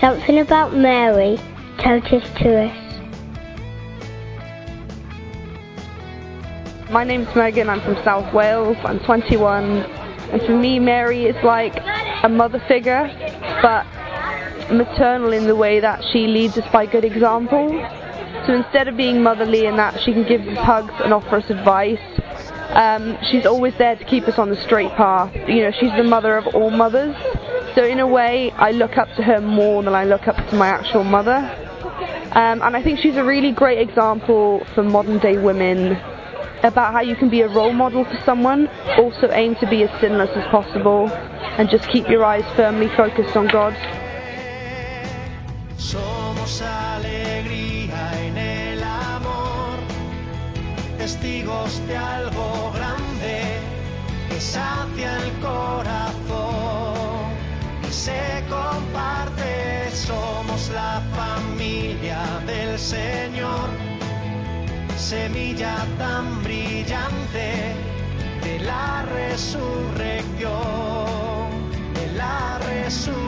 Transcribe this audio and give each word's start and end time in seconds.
Something 0.00 0.38
about 0.38 0.74
Mary 0.74 1.38
us 2.12 2.30
to 2.38 2.68
us. 2.68 2.88
My 6.88 7.02
name's 7.02 7.34
Megan, 7.34 7.68
I'm 7.68 7.80
from 7.80 7.96
South 8.04 8.32
Wales, 8.32 8.76
I'm 8.84 9.00
21, 9.00 9.64
and 9.64 10.42
for 10.42 10.56
me, 10.56 10.78
Mary 10.78 11.24
is 11.24 11.34
like 11.42 11.74
a 12.22 12.28
mother 12.28 12.62
figure, 12.68 13.10
but 13.60 13.84
maternal 14.70 15.32
in 15.32 15.48
the 15.48 15.56
way 15.56 15.80
that 15.80 16.04
she 16.12 16.28
leads 16.28 16.56
us 16.56 16.72
by 16.72 16.86
good 16.86 17.04
example. 17.04 17.68
So 18.46 18.54
instead 18.54 18.86
of 18.86 18.96
being 18.96 19.20
motherly 19.20 19.66
in 19.66 19.76
that 19.78 20.00
she 20.02 20.12
can 20.12 20.28
give 20.28 20.42
us 20.42 20.58
hugs 20.58 20.94
and 21.02 21.12
offer 21.12 21.36
us 21.36 21.50
advice, 21.50 21.98
um, 22.70 23.18
she's 23.30 23.46
always 23.46 23.74
there 23.78 23.96
to 23.96 24.04
keep 24.04 24.28
us 24.28 24.38
on 24.38 24.50
the 24.50 24.62
straight 24.62 24.92
path. 24.92 25.34
You 25.48 25.62
know, 25.62 25.72
she's 25.72 25.92
the 25.96 26.04
mother 26.04 26.36
of 26.36 26.46
all 26.54 26.70
mothers. 26.70 27.16
So 27.74 27.84
in 27.84 28.00
a 28.00 28.06
way, 28.06 28.50
I 28.52 28.72
look 28.72 28.98
up 28.98 29.08
to 29.16 29.22
her 29.22 29.40
more 29.40 29.82
than 29.82 29.94
I 29.94 30.04
look 30.04 30.26
up 30.26 30.36
to 30.50 30.56
my 30.56 30.68
actual 30.68 31.04
mother. 31.04 31.36
Um, 32.32 32.62
and 32.62 32.76
I 32.76 32.82
think 32.82 32.98
she's 32.98 33.16
a 33.16 33.24
really 33.24 33.52
great 33.52 33.78
example 33.78 34.64
for 34.74 34.82
modern 34.82 35.18
day 35.18 35.38
women 35.38 35.96
about 36.62 36.92
how 36.92 37.00
you 37.00 37.14
can 37.14 37.30
be 37.30 37.42
a 37.42 37.48
role 37.48 37.72
model 37.72 38.04
for 38.04 38.20
someone, 38.24 38.68
also 38.98 39.30
aim 39.30 39.54
to 39.56 39.66
be 39.68 39.82
as 39.84 40.00
sinless 40.00 40.30
as 40.34 40.44
possible, 40.50 41.08
and 41.08 41.70
just 41.70 41.88
keep 41.88 42.08
your 42.08 42.24
eyes 42.24 42.44
firmly 42.56 42.88
focused 42.96 43.36
on 43.36 43.46
God. 43.48 43.74
Somos 45.76 46.60
alegría 46.60 48.26
en 48.26 48.36
el 48.36 48.82
amor, 48.82 49.78
testigos 50.98 51.80
de 51.86 51.96
algo 51.96 52.72
grande 52.72 53.60
que 54.28 54.40
sacia 54.40 55.16
el 55.16 55.32
corazón 55.40 56.07
se 57.98 58.44
comparte. 58.48 59.90
Somos 59.92 60.70
la 60.70 61.02
familia 61.16 62.20
del 62.46 62.78
Señor, 62.78 63.68
semilla 64.96 65.76
tan 65.98 66.42
brillante 66.44 67.74
de 68.44 68.60
la 68.60 69.04
resurrección, 69.16 70.50
de 71.94 72.06
la 72.16 72.58
resurrección. 72.58 73.27